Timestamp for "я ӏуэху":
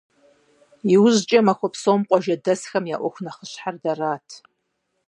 2.95-3.23